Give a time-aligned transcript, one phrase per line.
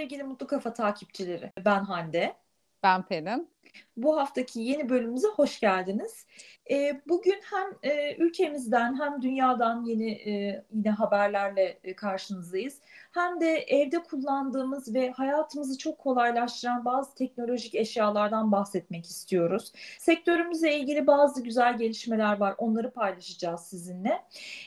[0.00, 1.52] sevgili Mutlu Kafa takipçileri.
[1.64, 2.36] Ben Hande.
[2.82, 3.50] Ben Pelin.
[3.96, 6.26] Bu haftaki yeni bölümümüze hoş geldiniz.
[6.70, 12.80] E, bugün hem e, ülkemizden hem dünyadan yeni e, yine haberlerle e, karşınızdayız.
[13.12, 19.72] Hem de evde kullandığımız ve hayatımızı çok kolaylaştıran bazı teknolojik eşyalardan bahsetmek istiyoruz.
[19.98, 22.54] Sektörümüzle ilgili bazı güzel gelişmeler var.
[22.58, 24.22] Onları paylaşacağız sizinle.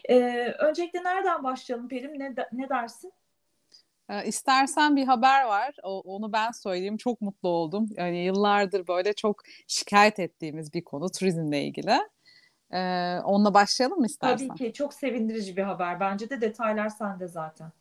[0.09, 0.18] E,
[0.59, 2.20] öncelikle nereden başlayalım Pelin?
[2.20, 3.13] Ne, ne dersin?
[4.13, 5.76] E, istersen bir haber var.
[5.84, 6.98] O, onu ben söyleyeyim.
[6.98, 7.90] Çok mutlu oldum.
[7.98, 11.98] Yani yıllardır böyle çok şikayet ettiğimiz bir konu turizmle ilgili.
[12.71, 14.48] Ee, onunla başlayalım mı istersen?
[14.48, 14.73] Tabii ki.
[14.73, 15.99] Çok sevindirici bir haber.
[15.99, 17.71] Bence de detaylar sende zaten.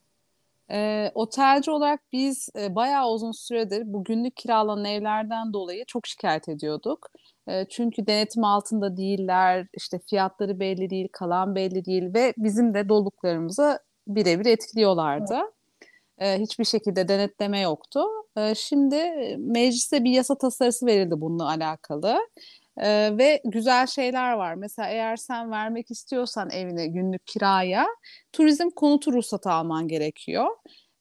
[0.71, 6.49] E, otelci olarak biz e, bayağı uzun süredir bu günlük kiralanan evlerden dolayı çok şikayet
[6.49, 7.09] ediyorduk.
[7.47, 12.89] E, çünkü denetim altında değiller, işte fiyatları belli değil, kalan belli değil ve bizim de
[12.89, 15.35] doluluklarımızı birebir etkiliyorlardı.
[15.35, 15.53] Evet
[16.19, 18.03] e, hiçbir şekilde denetleme yoktu.
[18.37, 18.97] E, şimdi
[19.39, 22.19] meclise bir yasa tasarısı verildi bununla alakalı.
[22.77, 24.55] E, ve güzel şeyler var.
[24.55, 27.87] Mesela eğer sen vermek istiyorsan evine günlük kiraya
[28.31, 30.47] turizm konutu ruhsatı alman gerekiyor.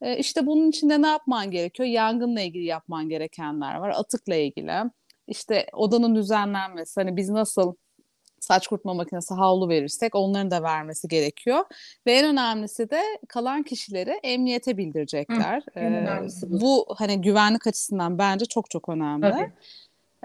[0.00, 1.88] E, işte bunun içinde ne yapman gerekiyor?
[1.88, 3.90] Yangınla ilgili yapman gerekenler var.
[3.90, 4.72] Atıkla ilgili.
[5.28, 7.00] İşte odanın düzenlenmesi.
[7.00, 7.74] Hani biz nasıl
[8.42, 11.64] saç kurutma makinesi havlu verirsek onların da vermesi gerekiyor.
[12.06, 15.62] Ve en önemlisi de kalan kişileri emniyete bildirecekler.
[15.74, 16.60] Hı, ee, bu.
[16.60, 19.30] bu hani güvenlik açısından bence çok çok önemli.
[19.30, 19.52] Tabii.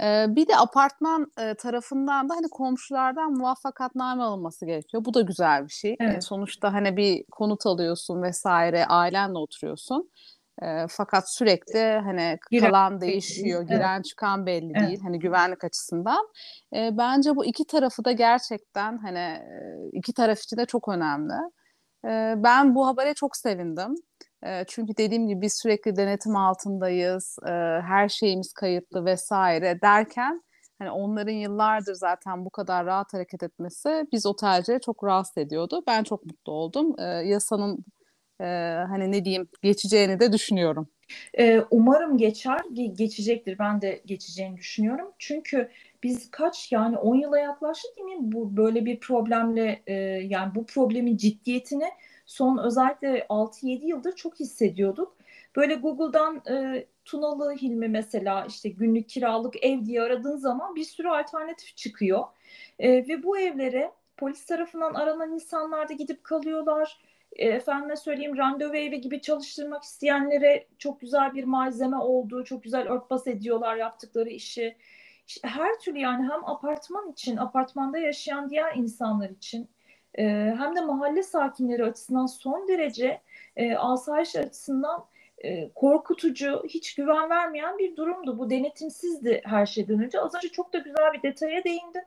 [0.01, 5.05] Ee, bir de apartman e, tarafından da hani komşulardan muvaffakatname alınması gerekiyor.
[5.05, 5.95] Bu da güzel bir şey.
[5.99, 6.23] Evet.
[6.23, 10.09] Sonuçta hani bir konut alıyorsun vesaire, ailenle oturuyorsun.
[10.61, 13.69] E, fakat sürekli hani giren, kalan değişiyor, evet.
[13.69, 14.87] giren çıkan belli evet.
[14.87, 16.27] değil hani güvenlik açısından.
[16.75, 19.41] E, bence bu iki tarafı da gerçekten hani
[19.93, 21.33] iki taraf için de çok önemli.
[22.05, 23.95] E, ben bu habere çok sevindim.
[24.45, 27.49] E, çünkü dediğim gibi biz sürekli denetim altındayız, e,
[27.81, 30.41] her şeyimiz kayıtlı vesaire derken
[30.79, 35.83] hani onların yıllardır zaten bu kadar rahat hareket etmesi biz otelcileri çok rahatsız ediyordu.
[35.87, 36.95] Ben çok mutlu oldum.
[36.99, 37.85] E, yasanın
[38.41, 38.45] e,
[38.89, 40.87] hani ne diyeyim geçeceğini de düşünüyorum.
[41.39, 42.61] Ee, umarım geçer,
[42.93, 43.59] geçecektir.
[43.59, 45.11] Ben de geçeceğini düşünüyorum.
[45.19, 45.69] Çünkü
[46.03, 49.93] biz kaç yani 10 yıla yaklaştık değil mi bu böyle bir problemle e,
[50.29, 51.89] yani bu problemin ciddiyetini
[52.25, 55.17] son özellikle 6-7 yıldır çok hissediyorduk.
[55.55, 61.07] Böyle Google'dan e, Tunalı Hilmi mesela işte günlük kiralık ev diye aradığın zaman bir sürü
[61.07, 62.23] alternatif çıkıyor.
[62.79, 66.97] E, ve bu evlere polis tarafından aranan insanlar da gidip kalıyorlar
[67.35, 73.27] efendime söyleyeyim randevu evi gibi çalıştırmak isteyenlere çok güzel bir malzeme olduğu, çok güzel örtbas
[73.27, 74.77] ediyorlar yaptıkları işi.
[75.43, 79.69] Her türlü yani hem apartman için, apartmanda yaşayan diğer insanlar için
[80.17, 80.23] e,
[80.57, 83.21] hem de mahalle sakinleri açısından son derece
[83.55, 85.05] e, asayiş açısından
[85.37, 88.39] e, korkutucu, hiç güven vermeyen bir durumdu.
[88.39, 90.21] Bu denetimsizdi her şeyden önce.
[90.21, 92.03] Az önce çok da güzel bir detaya değindin.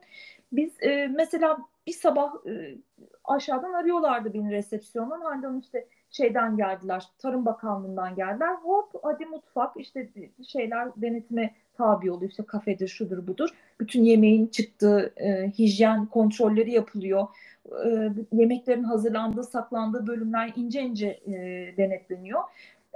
[0.51, 2.77] Biz e, mesela bir sabah e,
[3.23, 5.21] aşağıdan arıyorlardı beni resepsiyondan.
[5.21, 8.53] Handan işte şeyden geldiler, Tarım Bakanlığı'ndan geldiler.
[8.53, 10.09] Hop hadi mutfak işte
[10.47, 12.31] şeyler denetime tabi oluyor.
[12.31, 13.49] İşte kafedir, şudur budur.
[13.79, 17.27] Bütün yemeğin çıktığı e, hijyen kontrolleri yapılıyor.
[17.85, 21.33] E, yemeklerin hazırlandığı, saklandığı bölümler ince ince e,
[21.77, 22.41] denetleniyor.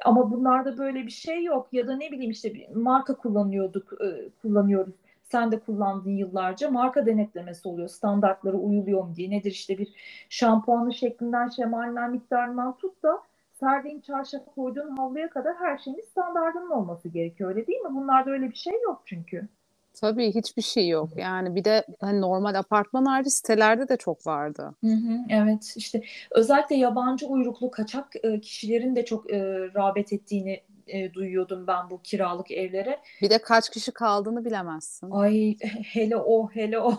[0.05, 1.67] Ama bunlarda böyle bir şey yok.
[1.71, 4.93] Ya da ne bileyim işte bir marka kullanıyorduk, e, kullanıyoruz
[5.31, 7.87] sen de kullandığın yıllarca marka denetlemesi oluyor.
[7.87, 9.29] Standartlara uyuluyor mu diye.
[9.29, 9.93] Nedir işte bir
[10.29, 13.21] şampuanı şeklinden, şemalinden, miktarından tut da
[13.59, 17.49] serdiğin çarşafa koyduğun havluya kadar her şeyin standartının olması gerekiyor.
[17.49, 17.95] Öyle değil mi?
[17.95, 19.47] Bunlarda öyle bir şey yok çünkü.
[19.93, 21.09] Tabii hiçbir şey yok.
[21.17, 24.75] Yani bir de hani normal apartman harici sitelerde de çok vardı.
[24.81, 29.39] Hı hı, evet işte özellikle yabancı uyruklu kaçak e, kişilerin de çok e,
[29.75, 32.99] rağbet ettiğini e, duyuyordum ben bu kiralık evlere.
[33.21, 35.11] Bir de kaç kişi kaldığını bilemezsin.
[35.11, 36.93] Ay hele o hele o.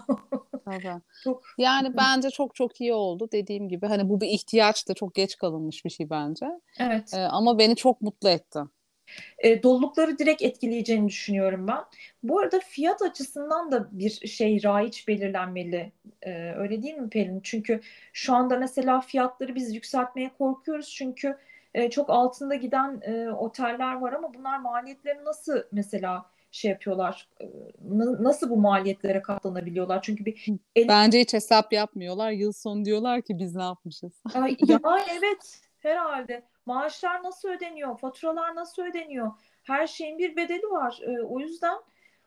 [0.64, 1.00] Tabii.
[1.24, 1.42] Çok...
[1.58, 3.86] Yani bence çok çok iyi oldu dediğim gibi.
[3.86, 6.46] Hani bu bir ihtiyaç da çok geç kalınmış bir şey bence.
[6.78, 7.14] Evet.
[7.14, 8.60] Ee, ama beni çok mutlu etti.
[9.38, 11.84] E, dolulukları direkt etkileyeceğini düşünüyorum ben.
[12.22, 15.92] Bu arada fiyat açısından da bir şey raiç belirlenmeli.
[16.22, 17.40] E, öyle değil mi Pelin?
[17.42, 17.80] Çünkü
[18.12, 21.36] şu anda mesela fiyatları biz yükseltmeye korkuyoruz çünkü
[21.76, 27.28] e, çok altında giden e, oteller var ama bunlar maliyetleri nasıl mesela şey yapıyorlar?
[27.40, 27.46] E,
[28.20, 30.02] nasıl bu maliyetlere katlanabiliyorlar?
[30.02, 30.88] Çünkü bir el...
[30.88, 32.30] bence hiç hesap yapmıyorlar.
[32.30, 34.22] Yıl sonu diyorlar ki biz ne yapmışız?
[34.34, 34.80] Ay, ya
[35.18, 36.42] evet herhalde.
[36.66, 37.98] Maaşlar nasıl ödeniyor?
[37.98, 39.32] Faturalar nasıl ödeniyor?
[39.62, 41.00] Her şeyin bir bedeli var.
[41.02, 41.76] E, o yüzden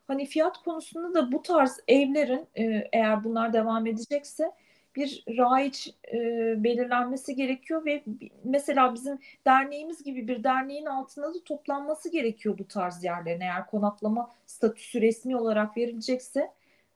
[0.07, 4.51] hani fiyat konusunda da bu tarz evlerin e, eğer bunlar devam edecekse
[4.95, 6.17] bir raiç e,
[6.63, 8.03] belirlenmesi gerekiyor ve
[8.43, 14.29] mesela bizim derneğimiz gibi bir derneğin altında da toplanması gerekiyor bu tarz yerlerin eğer konaklama
[14.45, 16.51] statüsü resmi olarak verilecekse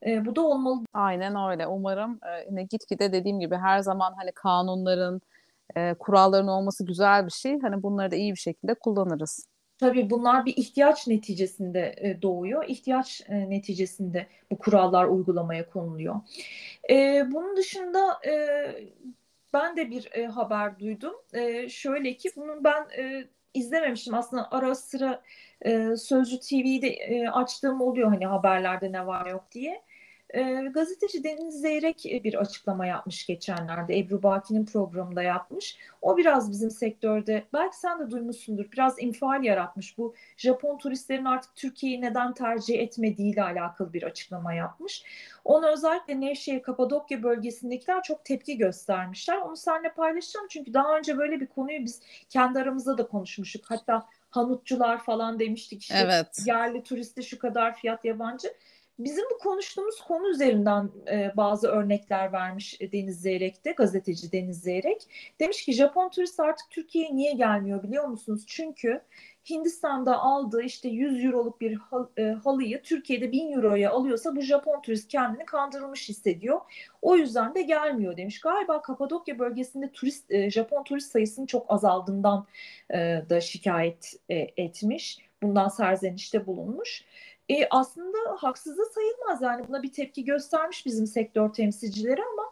[0.05, 0.81] e, bu da olmalı.
[0.93, 1.67] Aynen öyle.
[1.67, 2.19] Umarım
[2.57, 5.21] e, gitgide dediğim gibi her zaman hani kanunların,
[5.75, 7.59] e, kuralların olması güzel bir şey.
[7.59, 9.47] Hani bunları da iyi bir şekilde kullanırız.
[9.77, 12.65] Tabii bunlar bir ihtiyaç neticesinde e, doğuyor.
[12.67, 16.15] İhtiyaç e, neticesinde bu kurallar uygulamaya konuluyor.
[16.89, 18.19] E, bunun dışında
[19.53, 21.13] ben de bir haber duydum.
[21.69, 22.87] Şöyle ki bunu ben
[23.53, 24.13] izlememiştim.
[24.13, 25.21] Aslında ara sıra
[25.97, 29.83] Sözcü TV'de açtığım oluyor hani haberlerde ne var yok diye.
[30.33, 30.41] E,
[30.73, 33.99] gazeteci Deniz Zeyrek bir açıklama yapmış geçenlerde.
[33.99, 35.77] Ebru Baki'nin programında yapmış.
[36.01, 39.97] O biraz bizim sektörde, belki sen de duymuşsundur, biraz infial yaratmış.
[39.97, 45.03] Bu Japon turistlerin artık Türkiye'yi neden tercih etmediğiyle alakalı bir açıklama yapmış.
[45.45, 49.37] Onu özellikle Nevşehir, Kapadokya bölgesindekiler çok tepki göstermişler.
[49.37, 53.65] Onu seninle paylaşacağım çünkü daha önce böyle bir konuyu biz kendi aramızda da konuşmuştuk.
[53.67, 56.43] Hatta hanutçular falan demiştik işte evet.
[56.45, 58.53] yerli turiste şu kadar fiyat yabancı.
[58.99, 65.07] Bizim bu konuştuğumuz konu üzerinden e, bazı örnekler vermiş Deniz Zeyrek de, gazeteci Deniz Zeyrek.
[65.39, 68.43] Demiş ki Japon turist artık Türkiye'ye niye gelmiyor biliyor musunuz?
[68.47, 69.01] Çünkü
[69.49, 74.81] Hindistan'da aldığı işte 100 euroluk bir hal, e, halıyı Türkiye'de 1000 euroya alıyorsa bu Japon
[74.81, 76.61] turist kendini kandırılmış hissediyor.
[77.01, 78.39] O yüzden de gelmiyor demiş.
[78.39, 82.45] Galiba Kapadokya bölgesinde turist e, Japon turist sayısının çok azaldığından
[82.93, 85.19] e, da şikayet e, etmiş.
[85.43, 87.03] Bundan serzenişte bulunmuş.
[87.49, 92.49] E, aslında haksız da sayılmaz yani buna bir tepki göstermiş bizim sektör temsilcileri ama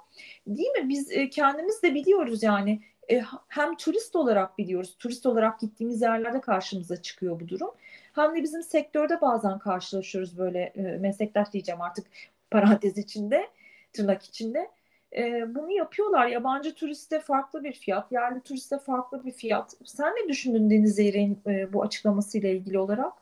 [0.47, 5.59] değil mi biz e, kendimiz de biliyoruz yani e, hem turist olarak biliyoruz turist olarak
[5.59, 7.71] gittiğimiz yerlerde karşımıza çıkıyor bu durum
[8.13, 12.05] hem de bizim sektörde bazen karşılaşıyoruz böyle e, meslektaş diyeceğim artık
[12.51, 13.47] parantez içinde
[13.93, 14.69] tırnak içinde
[15.17, 16.27] e, bunu yapıyorlar.
[16.27, 19.75] Yabancı turiste farklı bir fiyat, yerli turiste farklı bir fiyat.
[19.85, 23.13] Sen ne düşündün Deniz Zeyrek'in e, bu açıklamasıyla ilgili olarak?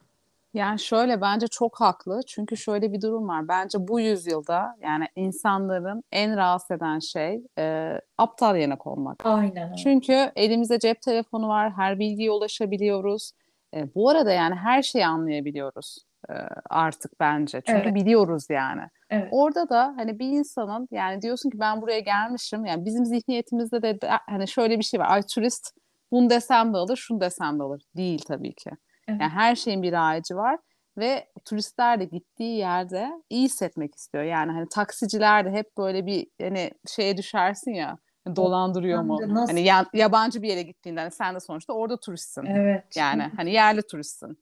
[0.54, 2.22] Yani şöyle bence çok haklı.
[2.28, 3.48] Çünkü şöyle bir durum var.
[3.48, 9.26] Bence bu yüzyılda yani insanların en rahatsız eden şey e, aptal yenek olmak.
[9.26, 9.74] Aynen.
[9.74, 11.72] Çünkü elimizde cep telefonu var.
[11.72, 13.32] Her bilgiye ulaşabiliyoruz.
[13.76, 15.98] E, bu arada yani her şeyi anlayabiliyoruz
[16.30, 16.34] e,
[16.70, 17.62] artık bence.
[17.66, 17.96] Çünkü evet.
[17.96, 18.82] biliyoruz yani.
[19.10, 19.28] Evet.
[19.32, 22.66] Orada da hani bir insanın yani diyorsun ki ben buraya gelmişim.
[22.66, 24.00] Yani bizim zihniyetimizde de,
[24.30, 25.08] hani şöyle bir şey var.
[25.10, 25.72] Ay turist
[26.12, 27.82] bunu desem de alır, şunu desem de alır.
[27.98, 28.70] Değil tabii ki.
[29.10, 29.22] Evet.
[29.22, 30.60] Yani her şeyin bir racı var
[30.98, 34.24] ve turistler de gittiği yerde iyi hissetmek istiyor.
[34.24, 37.98] Yani hani taksiciler de hep böyle bir hani şeye düşersin ya
[38.36, 39.20] dolandırıyor mu?
[39.28, 39.54] Nasıl?
[39.54, 42.46] Hani ya, yabancı bir yere gittiğinde hani sen de sonuçta orada turistsin.
[42.46, 42.98] Evet.
[42.98, 44.38] Yani hani yerli turistsin.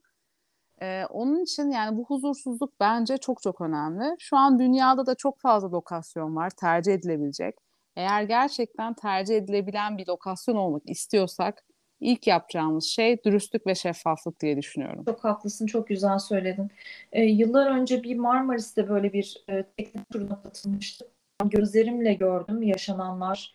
[0.81, 4.15] Ee, onun için yani bu huzursuzluk bence çok çok önemli.
[4.19, 7.55] Şu an dünyada da çok fazla lokasyon var tercih edilebilecek.
[7.95, 11.63] Eğer gerçekten tercih edilebilen bir lokasyon olmak istiyorsak
[11.99, 15.03] ilk yapacağımız şey dürüstlük ve şeffaflık diye düşünüyorum.
[15.05, 16.71] Çok haklısın, çok güzel söyledin.
[17.11, 21.07] E, yıllar önce bir Marmaris'te böyle bir e, teknik turuna katılmıştım.
[21.45, 23.53] Gözlerimle gördüm yaşananlar.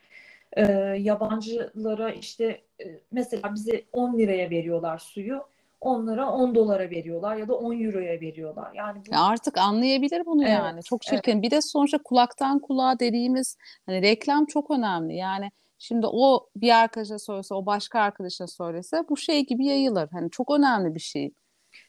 [0.53, 0.63] E,
[0.99, 5.43] yabancılara işte e, mesela bize 10 liraya veriyorlar suyu
[5.83, 8.73] onlara 10 dolara veriyorlar ya da 10 euroya veriyorlar.
[8.75, 9.15] Yani bu...
[9.15, 10.83] ya artık anlayabilir bunu evet, yani.
[10.83, 11.33] Çok çirkin.
[11.33, 11.43] Evet.
[11.43, 13.57] Bir de sonuçta kulaktan kulağa dediğimiz
[13.87, 15.17] hani reklam çok önemli.
[15.17, 15.51] Yani
[15.83, 20.09] Şimdi o bir arkadaşa söylese, o başka arkadaşa söylese bu şey gibi yayılır.
[20.13, 21.35] Hani çok önemli bir şey.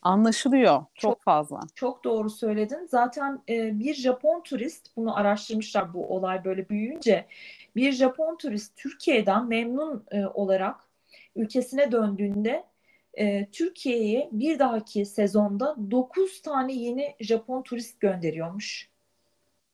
[0.02, 1.60] Anlaşılıyor çok, çok fazla.
[1.76, 2.88] Çok doğru söyledin.
[2.90, 7.26] Zaten e, bir Japon turist bunu araştırmışlar bu olay böyle büyüyünce.
[7.76, 10.76] Bir Japon turist Türkiye'den memnun e, olarak
[11.36, 12.64] ülkesine döndüğünde
[13.14, 18.93] e, Türkiye'ye bir dahaki sezonda 9 tane yeni Japon turist gönderiyormuş.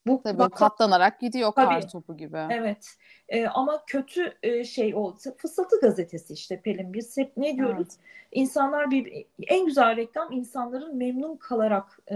[0.10, 2.38] Bu Tabii bak, katlanarak gidiyor tabii, kar topu gibi.
[2.50, 2.96] Evet.
[3.30, 7.88] E, ama kötü e, şey o fısıltı gazetesi işte Pelin biz hep ne diyoruz?
[7.90, 7.98] Evet.
[8.32, 12.16] İnsanlar bir en güzel reklam insanların memnun kalarak e,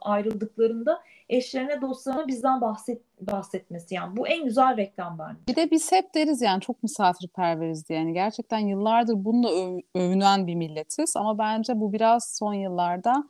[0.00, 5.40] ayrıldıklarında eşlerine dostlarına bizden bahset bahsetmesi yani bu en güzel reklam bence.
[5.48, 10.46] Bir de biz hep deriz yani çok misafirperveriz diye yani gerçekten yıllardır bununla öv, övünen
[10.46, 13.24] bir milletiz ama bence bu biraz son yıllarda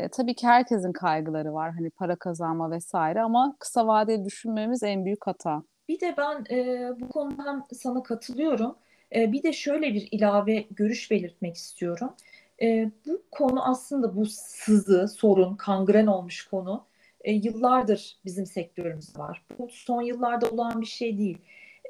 [0.00, 5.04] e, tabii ki herkesin kaygıları var hani para kazanma vesaire ama kısa vadeli düşünmemiz en
[5.04, 5.62] büyük hata.
[5.88, 8.76] Bir de ben e, bu konuda hem sana katılıyorum.
[9.14, 12.14] E, bir de şöyle bir ilave görüş belirtmek istiyorum.
[12.62, 16.84] E, bu konu aslında bu sızı, sorun, kangren olmuş konu
[17.24, 19.44] e, yıllardır bizim sektörümüz var.
[19.58, 21.38] Bu son yıllarda olan bir şey değil.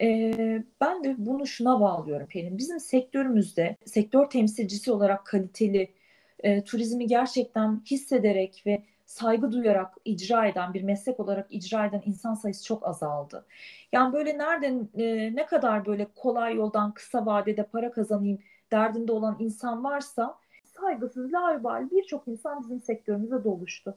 [0.02, 0.34] E,
[0.80, 2.58] ben de bunu şuna bağlıyorum Pelin.
[2.58, 5.92] Bizim sektörümüzde sektör temsilcisi olarak kaliteli
[6.42, 12.34] e, turizmi gerçekten hissederek ve saygı duyarak icra eden bir meslek olarak icra eden insan
[12.34, 13.46] sayısı çok azaldı.
[13.92, 18.38] Yani böyle nereden e, ne kadar böyle kolay yoldan kısa vadede para kazanayım
[18.72, 23.96] derdinde olan insan varsa saygısız, laubali birçok insan bizim sektörümüze doluştu.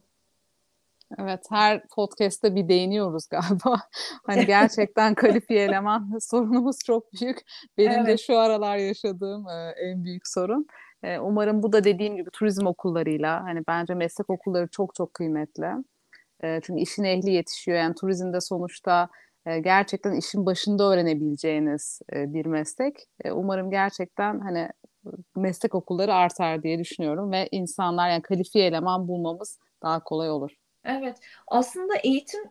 [1.20, 3.82] Evet, her podcast'te bir değiniyoruz galiba.
[4.26, 7.38] Hani gerçekten kalifiye eleman sorunumuz çok büyük.
[7.78, 8.08] Benim evet.
[8.08, 10.68] de şu aralar yaşadığım e, en büyük sorun.
[11.22, 15.66] Umarım bu da dediğim gibi turizm okullarıyla, hani bence meslek okulları çok çok kıymetli.
[16.44, 17.78] E, çünkü işin ehli yetişiyor.
[17.78, 19.10] Yani turizmde sonuçta
[19.62, 22.96] gerçekten işin başında öğrenebileceğiniz bir meslek.
[23.34, 24.70] Umarım gerçekten hani
[25.36, 30.52] meslek okulları artar diye düşünüyorum ve insanlar yani kalifiye eleman bulmamız daha kolay olur.
[30.86, 32.42] Evet, aslında eğitim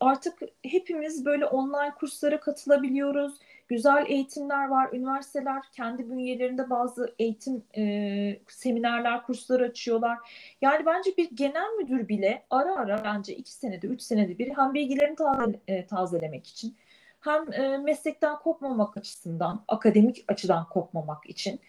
[0.00, 3.38] artık hepimiz böyle online kurslara katılabiliyoruz.
[3.68, 4.92] Güzel eğitimler var.
[4.92, 10.18] Üniversiteler kendi bünyelerinde bazı eğitim e, seminerler, kurslar açıyorlar.
[10.62, 14.74] Yani bence bir genel müdür bile ara ara bence iki senede, üç senede bir hem
[14.74, 16.76] bilgilerini taze, e, tazelemek için
[17.22, 21.60] hem e, meslekten kopmamak açısından, akademik açıdan kopmamak için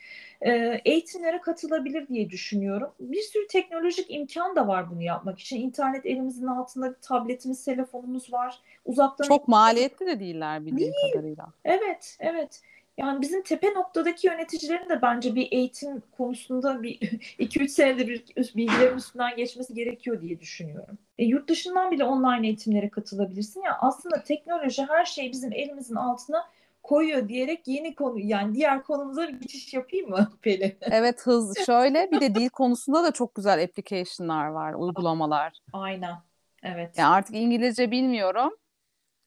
[0.41, 2.91] e, eğitimlere katılabilir diye düşünüyorum.
[2.99, 5.61] Bir sürü teknolojik imkan da var bunu yapmak için.
[5.61, 8.59] İnternet elimizin altında tabletimiz, telefonumuz var.
[8.85, 11.13] Uzaktan Çok maliyetli de değiller bildiğim Değil.
[11.13, 11.47] kadarıyla.
[11.65, 12.61] Evet, evet.
[12.97, 16.99] Yani bizim tepe noktadaki yöneticilerin de bence bir eğitim konusunda bir
[17.39, 20.97] 2-3 senede bir bilgilerin üstünden geçmesi gerekiyor diye düşünüyorum.
[21.17, 23.61] E, yurt dışından bile online eğitimlere katılabilirsin.
[23.61, 26.45] Ya aslında teknoloji her şeyi bizim elimizin altına
[26.83, 30.77] koyuyor diyerek yeni konu yani diğer konumuza bir geçiş yapayım mı Pelin?
[30.81, 35.53] Evet hız şöyle bir de dil konusunda da çok güzel application'lar var, uygulamalar.
[35.73, 36.15] Aynen.
[36.63, 36.97] Evet.
[36.97, 38.57] Yani artık İngilizce bilmiyorum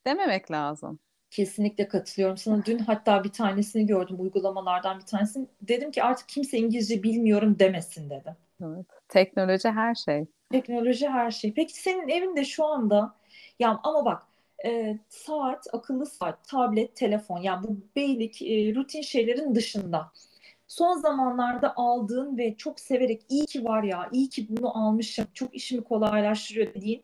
[0.07, 0.99] dememek lazım.
[1.31, 2.37] Kesinlikle katılıyorum.
[2.37, 5.47] Sana dün hatta bir tanesini gördüm uygulamalardan bir tanesini.
[5.63, 8.33] Dedim ki artık kimse İngilizce bilmiyorum demesin dedim.
[8.63, 8.87] Evet.
[9.09, 10.25] Teknoloji her şey.
[10.51, 11.55] Teknoloji her şey.
[11.55, 13.15] Peki senin evinde şu anda
[13.59, 14.23] ya ama bak
[14.65, 20.13] e, saat, akıllı saat, tablet, telefon yani bu beylik e, rutin şeylerin dışında
[20.69, 25.55] son zamanlarda aldığın ve çok severek iyi ki var ya, iyi ki bunu almışım, çok
[25.55, 27.03] işimi kolaylaştırıyor dediğin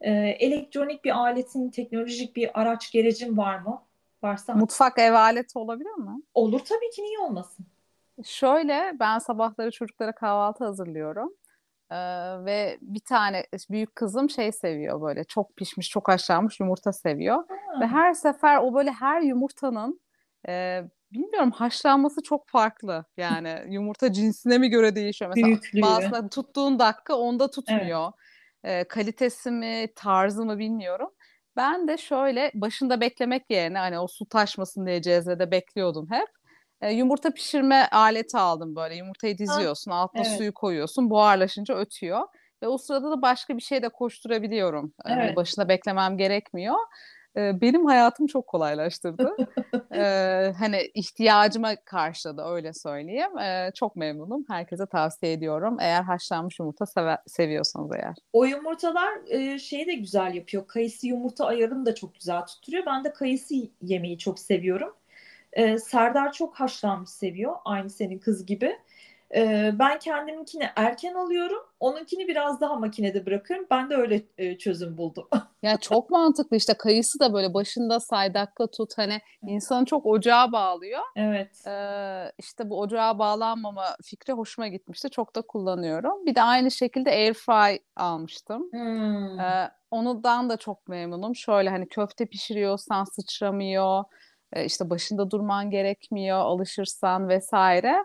[0.00, 3.82] e, elektronik bir aletin, teknolojik bir araç gerecin var mı?
[4.22, 4.54] Varsa.
[4.54, 6.22] Mutfak ev aleti olabilir mi?
[6.34, 7.66] Olur tabii ki niye olmasın?
[8.24, 11.34] Şöyle ben sabahları çocuklara kahvaltı hazırlıyorum.
[11.90, 11.96] Ee,
[12.44, 17.36] ve bir tane büyük kızım şey seviyor böyle çok pişmiş çok haşlanmış yumurta seviyor.
[17.36, 17.80] Ha.
[17.80, 20.00] Ve her sefer o böyle her yumurtanın
[20.48, 23.04] e, bilmiyorum haşlanması çok farklı.
[23.16, 25.28] Yani yumurta cinsine mi göre değişiyor.
[25.28, 25.82] Mesela Büyüklüğü.
[25.82, 28.04] bazısında tuttuğun dakika onda tutmuyor.
[28.04, 28.14] Evet
[28.64, 31.10] e, kalitesi mi, tarzı mı bilmiyorum.
[31.56, 36.28] Ben de şöyle başında beklemek yerine hani o su taşmasın diye cezvede bekliyordum hep.
[36.80, 38.94] E, yumurta pişirme aleti aldım böyle.
[38.94, 40.36] Yumurtayı diziyorsun, altına evet.
[40.36, 42.20] suyu koyuyorsun, buharlaşınca ötüyor.
[42.62, 44.92] Ve o sırada da başka bir şey de koşturabiliyorum.
[45.06, 45.18] Evet.
[45.18, 46.76] Yani başında beklemem gerekmiyor
[47.36, 49.36] benim hayatımı çok kolaylaştırdı.
[49.94, 53.38] ee, hani ihtiyacıma karşıladı öyle söyleyeyim.
[53.38, 54.44] Ee, çok memnunum.
[54.48, 55.76] Herkese tavsiye ediyorum.
[55.80, 58.14] Eğer haşlanmış yumurta seve- seviyorsanız eğer.
[58.32, 60.66] O yumurtalar e, şeyi de güzel yapıyor.
[60.66, 62.86] Kayısı yumurta ayarını da çok güzel tutturuyor.
[62.86, 64.94] Ben de kayısı yemeyi çok seviyorum.
[65.52, 67.56] Ee, Serdar çok haşlanmış seviyor.
[67.64, 68.76] Aynı senin kız gibi.
[69.34, 71.62] Ee, ben kendiminkini erken alıyorum.
[71.80, 73.66] Onunkini biraz daha makinede bırakıyorum.
[73.70, 75.28] Ben de öyle e, çözüm buldum.
[75.62, 80.52] ya çok mantıklı işte kayısı da böyle başında say dakika tut hani insanı çok ocağa
[80.52, 81.00] bağlıyor.
[81.16, 81.66] Evet.
[81.66, 85.10] Ee, işte bu ocağa bağlanmama fikri hoşuma gitmişti.
[85.10, 86.26] Çok da kullanıyorum.
[86.26, 88.68] Bir de aynı şekilde airfry almıştım.
[88.72, 89.40] Hmm.
[89.40, 91.36] Ee, onudan da çok memnunum.
[91.36, 94.04] Şöyle hani köfte pişiriyorsan sıçramıyor.
[94.52, 97.96] Ee, işte başında durman gerekmiyor alışırsan vesaire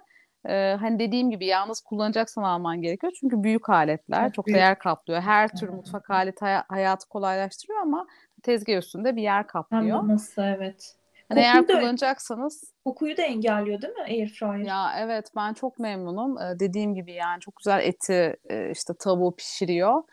[0.50, 3.14] e, hani dediğim gibi yalnız kullanacaksan alman gerekiyor.
[3.20, 4.58] Çünkü büyük aletler çok, büyük.
[4.58, 5.22] yer kaplıyor.
[5.22, 8.08] Her tür mutfak aleti hay- hayatı kolaylaştırıyor ama
[8.44, 10.00] tezgah üstünde bir yer kaplıyor.
[10.00, 10.96] Hem nasıl evet.
[11.30, 14.58] Hani eğer da, kullanacaksanız kokuyu da engelliyor değil mi airfryer?
[14.58, 16.38] Ya evet ben çok memnunum.
[16.38, 20.04] Ee, dediğim gibi yani çok güzel eti e, işte tavuğu pişiriyor.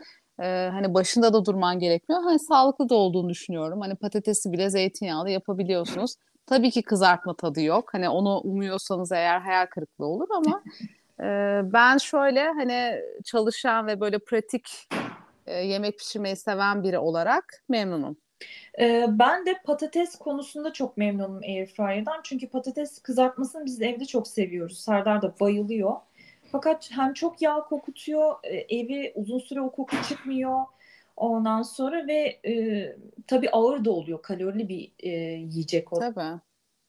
[0.42, 2.22] Ee, hani başında da durman gerekmiyor.
[2.22, 3.80] Hani sağlıklı da olduğunu düşünüyorum.
[3.80, 6.14] Hani patatesi bile zeytinyağlı yapabiliyorsunuz.
[6.46, 7.94] Tabii ki kızartma tadı yok.
[7.94, 10.62] Hani onu umuyorsanız eğer hayal kırıklığı olur ama
[11.20, 14.88] e, ben şöyle hani çalışan ve böyle pratik
[15.46, 18.16] e, yemek pişirmeyi seven biri olarak memnunum.
[18.80, 22.20] Ee, ben de patates konusunda çok memnunum Airfryer'dan.
[22.22, 24.80] Çünkü patates kızartmasını biz evde çok seviyoruz.
[24.80, 25.92] Serdar da bayılıyor.
[26.52, 30.60] Fakat hem çok yağ kokutuyor, e, evi uzun süre o koku çıkmıyor.
[31.22, 34.22] Ondan sonra ve e, tabii ağır da oluyor.
[34.22, 36.00] Kalorili bir e, yiyecek o.
[36.00, 36.40] Tabii.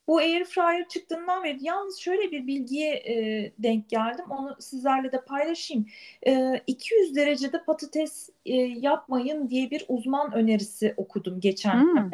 [0.08, 4.25] Bu air fryer çıktığından beri yalnız şöyle bir bilgiye e, denk geldim.
[4.30, 5.86] Onu sizlerle de paylaşayım.
[6.28, 12.10] E, 200 derecede patates e, yapmayın diye bir uzman önerisi okudum geçen hmm.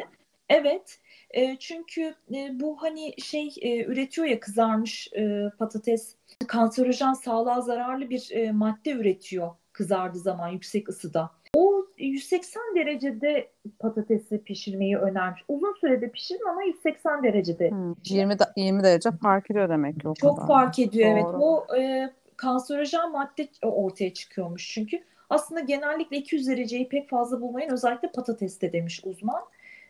[0.48, 0.98] Evet.
[1.30, 8.10] E, çünkü e, bu hani şey e, üretiyor ya kızarmış e, patates kanserojen sağlığa zararlı
[8.10, 11.39] bir e, madde üretiyor kızardığı zaman yüksek ısıda.
[11.56, 15.42] O 180 derecede patatesi pişirmeyi önermiş.
[15.48, 17.70] Uzun sürede pişirin ama 180 derecede.
[17.70, 20.48] Hmm, 20 da, 20 derece fark ediyor demek ki o Çok kadar.
[20.48, 21.18] fark ediyor Doğru.
[21.18, 21.34] evet.
[21.40, 25.02] O e, kanserojen madde ortaya çıkıyormuş çünkü.
[25.30, 29.42] Aslında genellikle 200 dereceyi pek fazla bulmayın özellikle patateste demiş uzman.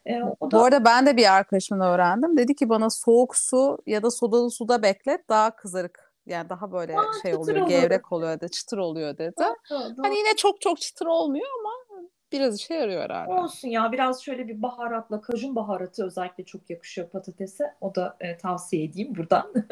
[0.06, 0.56] E, o da...
[0.56, 2.36] Bu arada ben de bir arkadaşımdan öğrendim.
[2.36, 6.98] Dedi ki bana soğuk su ya da sodalı suda beklet daha kızarık yani daha böyle
[6.98, 7.68] Aa, şey oluyor, olur.
[7.68, 9.34] gevrek oluyor dedi, çıtır oluyor dedi.
[9.38, 10.02] Doğru, doğru.
[10.02, 11.70] Hani yine çok çok çıtır olmuyor ama
[12.32, 13.32] biraz işe yarıyor herhalde.
[13.32, 17.74] Olsun ya biraz şöyle bir baharatla kajun baharatı özellikle çok yakışıyor patatese.
[17.80, 19.52] O da e, tavsiye edeyim buradan.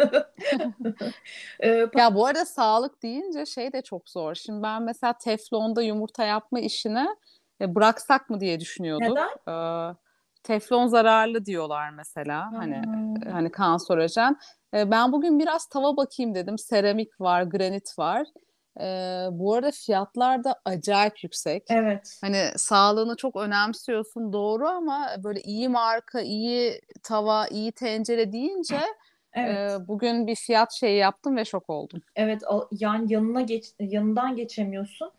[1.61, 4.35] e, ya bu arada sağlık deyince şey de çok zor.
[4.35, 7.09] Şimdi ben mesela teflonda yumurta yapma işini
[7.61, 9.15] e, bıraksak mı diye düşünüyordum.
[9.15, 9.29] Neden?
[9.29, 9.95] Ee,
[10.43, 12.53] teflon zararlı diyorlar mesela.
[12.53, 13.33] Hani hmm.
[13.33, 14.37] hani kanserojen.
[14.75, 16.59] E, ben bugün biraz tava bakayım dedim.
[16.59, 18.27] Seramik var, granit var.
[18.81, 18.85] E,
[19.33, 21.65] bu arada fiyatlar da acayip yüksek.
[21.71, 22.19] Evet.
[22.21, 28.81] Hani sağlığını çok önemsiyorsun doğru ama böyle iyi marka, iyi tava, iyi tencere deyince
[29.35, 29.71] Evet.
[29.71, 32.01] E, bugün bir fiyat şeyi yaptım ve şok oldum.
[32.17, 32.43] Evet
[32.73, 35.11] yani yanına geç yanından geçemiyorsun.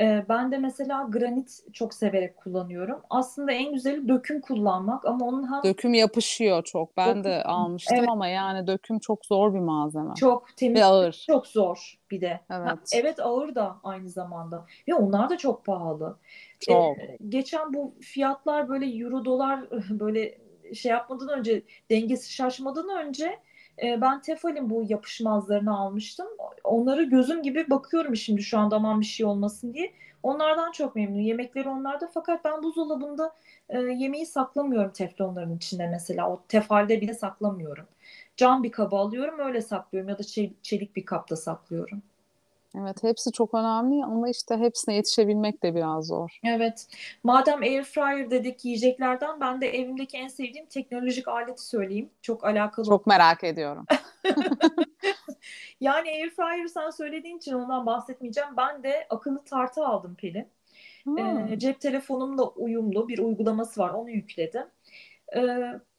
[0.00, 3.00] Ee, ben de mesela granit çok severek kullanıyorum.
[3.10, 5.62] Aslında en güzeli döküm kullanmak ama onun hem...
[5.62, 6.96] Döküm yapışıyor çok.
[6.96, 7.24] Ben döküm.
[7.24, 8.08] de almıştım evet.
[8.08, 10.14] ama yani döküm çok zor bir malzeme.
[10.14, 10.80] Çok temiz.
[10.80, 11.24] Ve ağır.
[11.26, 12.40] Çok zor bir de.
[12.50, 12.68] Evet.
[12.68, 14.66] Ha, evet ağır da aynı zamanda.
[14.88, 16.18] Ve onlar da çok pahalı.
[16.60, 16.98] Çok.
[16.98, 19.60] Ee, geçen bu fiyatlar böyle euro dolar
[19.90, 20.38] böyle
[20.74, 23.38] şey yapmadan önce dengesi şaşmadan önce
[23.82, 26.26] e, ben Tefal'in bu yapışmazlarını almıştım.
[26.64, 29.92] Onları gözüm gibi bakıyorum şimdi şu anda aman bir şey olmasın diye.
[30.22, 31.20] Onlardan çok memnunum.
[31.20, 33.34] Yemekleri onlarda fakat ben buzdolabında
[33.68, 36.30] e, yemeği saklamıyorum teflonların içinde mesela.
[36.30, 37.86] O tefalde bile saklamıyorum.
[38.36, 40.22] Cam bir kaba alıyorum öyle saklıyorum ya da
[40.62, 42.02] çelik bir kapta saklıyorum.
[42.80, 46.38] Evet hepsi çok önemli ama işte hepsine yetişebilmek de biraz zor.
[46.44, 46.86] Evet.
[47.24, 52.10] Madem air fryer dedik yiyeceklerden ben de evimdeki en sevdiğim teknolojik aleti söyleyeyim.
[52.22, 52.86] Çok alakalı.
[52.86, 53.86] Çok merak ediyorum.
[55.80, 58.50] yani air fryer sen söylediğin için ondan bahsetmeyeceğim.
[58.56, 60.48] Ben de akıllı tartı aldım Pelin.
[61.04, 61.18] Hmm.
[61.18, 63.90] Ee, cep telefonumla uyumlu bir uygulaması var.
[63.90, 64.66] Onu yükledim.
[65.36, 65.40] Ee,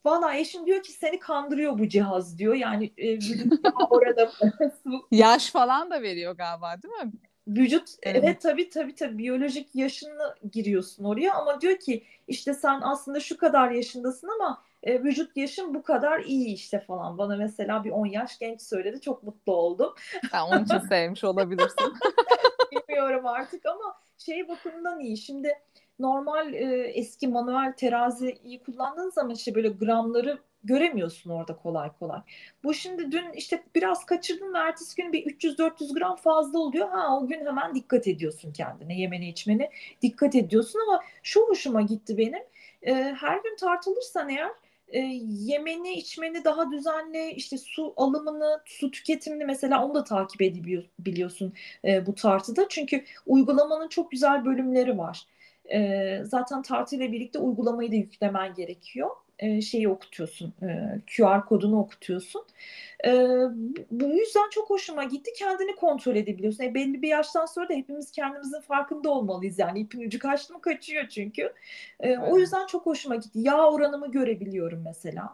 [0.08, 2.54] Valla eşim diyor ki seni kandırıyor bu cihaz diyor.
[2.54, 3.54] Yani e, vücut
[3.90, 4.32] orada
[5.12, 7.12] Yaş falan da veriyor galiba değil mi?
[7.48, 12.82] Vücut evet, evet tabii tabii tabii biyolojik yaşını giriyorsun oraya ama diyor ki işte sen
[12.82, 17.18] aslında şu kadar yaşındasın ama e, vücut yaşın bu kadar iyi işte falan.
[17.18, 19.02] Bana mesela bir 10 yaş genç söyledi.
[19.02, 19.94] Çok mutlu oldum.
[20.34, 21.94] Ben onun için sevmiş olabilirsin.
[22.72, 25.18] Bilmiyorum artık ama şey bakımından iyi.
[25.18, 25.54] Şimdi
[26.00, 32.22] normal e, eski manuel teraziyi kullandığın zaman işte böyle gramları göremiyorsun orada kolay kolay.
[32.64, 36.90] Bu şimdi dün işte biraz kaçırdın ve ertesi gün bir 300-400 gram fazla oluyor.
[36.90, 39.70] Ha o gün hemen dikkat ediyorsun kendine yemeni içmeni
[40.02, 42.44] dikkat ediyorsun ama şu hoşuma gitti benim.
[42.82, 44.52] E, her gün tartılırsan eğer
[44.88, 51.54] e, yemeni içmeni daha düzenli işte su alımını su tüketimini mesela onu da takip edebiliyorsun
[51.86, 55.28] e, bu tartıda çünkü uygulamanın çok güzel bölümleri var
[55.74, 59.10] e, zaten tartıyla birlikte uygulamayı da yüklemen gerekiyor.
[59.62, 60.54] Şeyi okutuyorsun,
[61.18, 62.46] QR kodunu okutuyorsun.
[63.92, 65.32] Bu yüzden çok hoşuma gitti.
[65.38, 66.64] Kendini kontrol edebiliyorsun.
[66.64, 69.60] E, belli bir yaştan sonra da hepimiz kendimizin farkında olmalıyız.
[69.60, 71.54] Yani ipin ucu kaçtı mı kaçıyor çünkü.
[72.00, 73.40] E, o yüzden çok hoşuma gitti.
[73.40, 75.34] Yağ oranımı görebiliyorum mesela.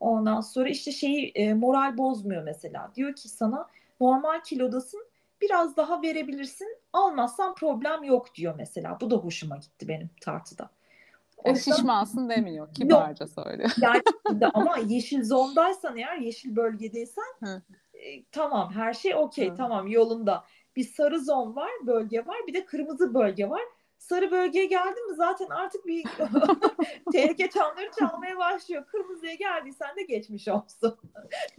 [0.00, 2.92] Ondan sonra işte şeyi moral bozmuyor mesela.
[2.96, 3.68] Diyor ki sana
[4.00, 5.04] normal kilodasın
[5.42, 6.76] biraz daha verebilirsin.
[6.92, 8.98] Almazsan problem yok diyor mesela.
[9.00, 10.70] Bu da hoşuma gitti benim tartıda.
[11.36, 11.72] O e, yüzden...
[11.72, 12.68] Şişmansın demiyor.
[12.74, 13.44] Kibarca yok.
[13.44, 13.70] söylüyor.
[13.80, 14.02] Yani
[14.54, 17.62] ama yeşil zondaysan eğer yeşil bölgedeysen
[17.94, 20.44] e, tamam her şey okey tamam yolunda.
[20.76, 23.62] Bir sarı zon var bölge var bir de kırmızı bölge var
[24.02, 26.04] sarı bölgeye geldi mi zaten artık bir
[27.12, 28.84] tehlike çanları çalmaya başlıyor.
[28.86, 30.96] Kırmızıya geldiysen de geçmiş olsun.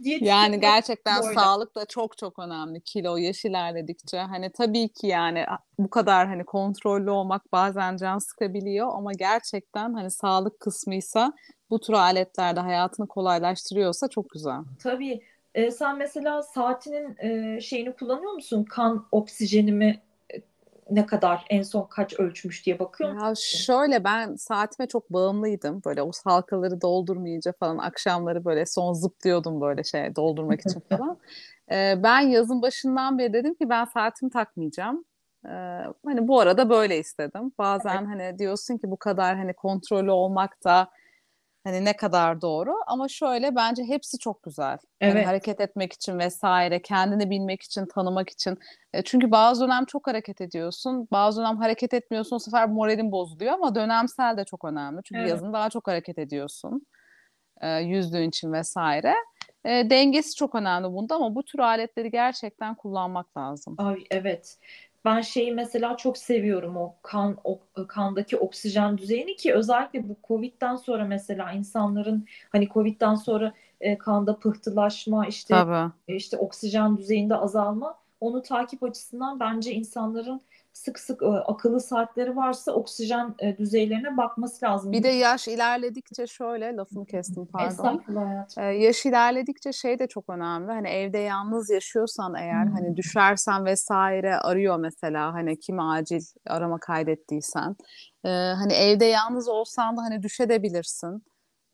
[0.00, 1.34] yani gerçekten böyle.
[1.34, 2.80] sağlık da çok çok önemli.
[2.80, 5.44] Kilo yaş ilerledikçe hani tabii ki yani
[5.78, 11.32] bu kadar hani kontrollü olmak bazen can sıkabiliyor ama gerçekten hani sağlık kısmıysa
[11.70, 14.60] bu tür aletlerde hayatını kolaylaştırıyorsa çok güzel.
[14.82, 15.20] Tabii.
[15.54, 18.64] Ee, sen mesela saatinin e, şeyini kullanıyor musun?
[18.64, 20.00] Kan oksijenimi
[20.90, 23.26] ne kadar en son kaç ölçmüş diye bakıyor musun?
[23.26, 25.82] Ya şöyle ben saatime çok bağımlıydım.
[25.86, 31.18] Böyle o halkaları doldurmayınca falan akşamları böyle son zıplıyordum böyle şey doldurmak için falan.
[31.70, 35.04] Ee, ben yazın başından beri dedim ki ben saatimi takmayacağım.
[35.46, 35.48] Ee,
[36.04, 37.52] hani bu arada böyle istedim.
[37.58, 40.88] Bazen hani diyorsun ki bu kadar hani kontrollü olmak da
[41.64, 44.78] Hani ne kadar doğru ama şöyle bence hepsi çok güzel.
[45.00, 45.26] Hani Evet.
[45.26, 48.58] hareket etmek için vesaire, kendini bilmek için, tanımak için.
[48.92, 53.52] E, çünkü bazı dönem çok hareket ediyorsun, bazı dönem hareket etmiyorsun, o sefer moralin bozuluyor
[53.52, 55.00] ama dönemsel de çok önemli.
[55.04, 55.30] Çünkü Evet.
[55.30, 56.86] yazın daha çok hareket ediyorsun,
[57.60, 59.14] e, yüzdüğün için vesaire.
[59.64, 63.74] E, dengesi çok önemli bunda ama bu tür aletleri gerçekten kullanmak lazım.
[63.78, 64.58] Ay evet.
[65.04, 70.76] Ben şeyi mesela çok seviyorum o kan o, kandaki oksijen düzeyini ki özellikle bu Covid'den
[70.76, 75.92] sonra mesela insanların hani Covid'den sonra e, kanda pıhtılaşma işte Tabii.
[76.16, 80.40] işte oksijen düzeyinde azalma onu takip açısından bence insanların
[80.74, 84.92] sık sık e, akıllı saatleri varsa oksijen e, düzeylerine bakması lazım.
[84.92, 87.68] Bir de yaş ilerledikçe şöyle lafını kestim pardon.
[87.68, 88.80] Estağfurullah hayatım.
[88.80, 90.72] Yaş ilerledikçe şey de çok önemli.
[90.72, 92.72] Hani evde yalnız yaşıyorsan eğer Hmm.
[92.72, 97.76] hani düşersen vesaire arıyor mesela hani kimi acil arama kaydettiysen.
[98.24, 101.24] Ee, hani evde yalnız olsan da hani düşebilirsin.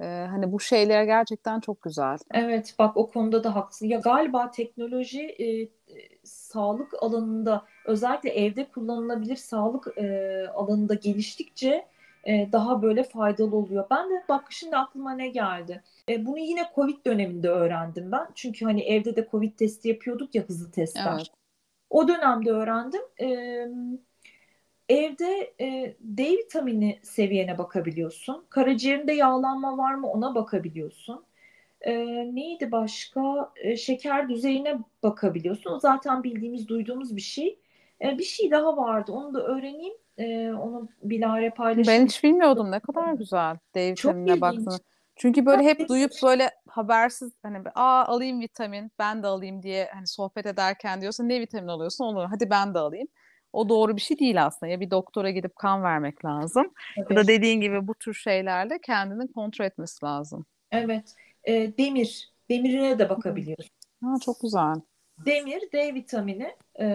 [0.01, 2.19] Ee, hani bu şeyler gerçekten çok güzel.
[2.35, 3.87] Evet, bak o konuda da haklısın.
[3.87, 5.69] Ya galiba teknoloji e, e,
[6.25, 11.87] sağlık alanında özellikle evde kullanılabilir sağlık e, alanında geliştikçe
[12.25, 13.87] e, daha böyle faydalı oluyor.
[13.91, 15.83] Ben de bak şimdi aklıma ne geldi?
[16.09, 18.29] E, bunu yine Covid döneminde öğrendim ben.
[18.35, 21.13] Çünkü hani evde de Covid testi yapıyorduk ya hızlı testler.
[21.13, 21.31] Evet.
[21.91, 23.03] O dönemde öğrendim.
[23.21, 23.27] E,
[24.91, 28.45] evde e, D vitamini seviyene bakabiliyorsun.
[28.51, 31.25] Karaciğerinde yağlanma var mı ona bakabiliyorsun.
[31.81, 31.95] E,
[32.35, 33.53] neydi başka?
[33.57, 35.71] E, şeker düzeyine bakabiliyorsun.
[35.73, 37.59] O zaten bildiğimiz, duyduğumuz bir şey.
[38.05, 39.13] E, bir şey daha vardı.
[39.13, 39.95] Onu da öğreneyim.
[40.19, 42.07] E, onu Bilal'e Ben paylaşayım.
[42.07, 44.79] hiç bilmiyordum ne kadar güzel D vitaminine baktığını.
[45.17, 50.07] Çünkü böyle hep duyup böyle habersiz hani aa alayım vitamin ben de alayım diye hani
[50.07, 53.09] sohbet ederken diyorsa ne vitamin alıyorsun olur hadi ben de alayım.
[53.53, 54.73] O doğru bir şey değil aslında.
[54.73, 57.29] Ya bir doktora gidip kan vermek lazım ya da Evet.
[57.29, 60.47] dediğin gibi bu tür şeylerle kendini kontrol etmesi lazım.
[60.71, 61.15] Evet.
[61.45, 62.31] E, demir.
[62.51, 63.71] Demirine de bakabiliyorsun.
[64.05, 64.75] Ha, çok güzel.
[65.27, 66.89] Demir, D vitamini e,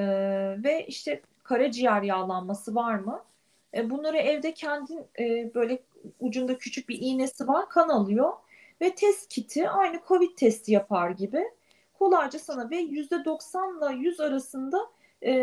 [0.64, 3.24] ve işte karaciğer yağlanması var mı?
[3.74, 5.80] E, bunları evde kendin e, böyle
[6.20, 8.34] ucunda küçük bir iğnesi var, kan alıyor
[8.82, 11.44] ve test kiti aynı Covid testi yapar gibi
[11.94, 14.78] kolayca sana ve %90 ile 100 arasında
[15.26, 15.34] e,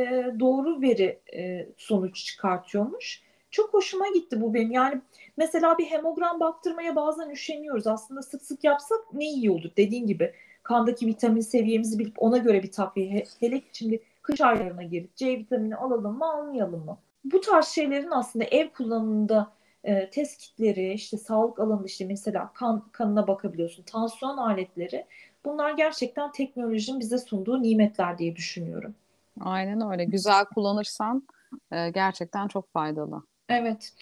[0.41, 3.23] doğru veri e, sonuç çıkartıyormuş.
[3.51, 4.73] Çok hoşuma gitti bu benim.
[4.73, 5.01] Yani
[5.37, 7.87] mesela bir hemogram baktırmaya bazen üşeniyoruz.
[7.87, 12.63] Aslında sık sık yapsak ne iyi olur dediğin gibi kandaki vitamin seviyemizi bilip ona göre
[12.63, 13.11] bir takviye.
[13.11, 15.17] He- Hele şimdi kış aylarına girdik.
[15.17, 16.99] C vitamini alalım mı almayalım mı?
[17.25, 19.53] Bu tarz şeylerin aslında ev kullanımında
[19.85, 25.07] e, test kitleri, işte sağlık alanında işte mesela kan kanına bakabiliyorsun, tansiyon aletleri.
[25.45, 28.95] Bunlar gerçekten teknolojinin bize sunduğu nimetler diye düşünüyorum.
[29.41, 30.05] Aynen öyle.
[30.05, 31.27] Güzel kullanırsan
[31.73, 33.23] e, gerçekten çok faydalı.
[33.49, 33.93] Evet.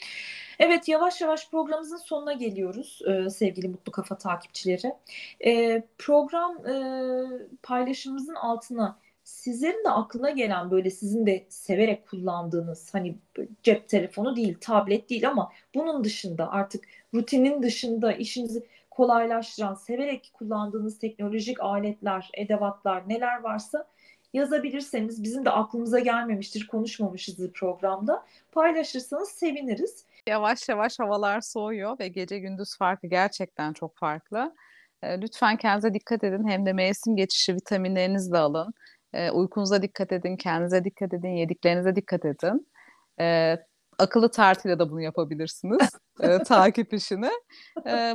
[0.59, 4.95] Evet, yavaş yavaş programımızın sonuna geliyoruz e, sevgili Mutlu Kafa takipçileri.
[5.45, 6.75] E, program e,
[7.63, 13.19] paylaşımımızın altına sizlerin de aklına gelen böyle sizin de severek kullandığınız hani
[13.63, 20.99] cep telefonu değil, tablet değil ama bunun dışında artık rutinin dışında işinizi kolaylaştıran, severek kullandığınız
[20.99, 23.87] teknolojik aletler, edevatlar neler varsa
[24.33, 28.27] yazabilirseniz bizim de aklımıza gelmemiştir, konuşmamışızdır programda.
[28.53, 30.05] Paylaşırsanız seviniriz.
[30.29, 34.55] Yavaş yavaş havalar soğuyor ve gece gündüz farkı gerçekten çok farklı.
[35.03, 36.49] E, lütfen kendinize dikkat edin.
[36.49, 38.75] Hem de mevsim geçişi vitaminlerinizi de alın.
[39.13, 42.67] E, uykunuza dikkat edin, kendinize dikkat edin, yediklerinize dikkat edin.
[43.21, 43.57] E,
[43.99, 45.89] akıllı tartıyla da bunu yapabilirsiniz.
[46.21, 47.31] e, takip işini.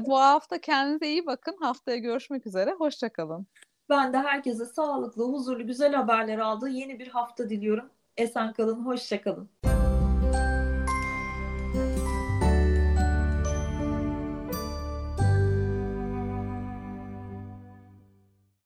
[0.01, 1.57] Bu hafta kendinize iyi bakın.
[1.61, 2.71] Haftaya görüşmek üzere.
[2.71, 3.47] Hoşçakalın.
[3.89, 7.89] Ben de herkese sağlıklı, huzurlu, güzel haberler aldığı yeni bir hafta diliyorum.
[8.17, 9.49] Esen kalın, hoşça kalın.